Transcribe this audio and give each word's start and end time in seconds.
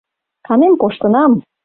Канен 0.47 0.73
коштынам. 0.83 1.31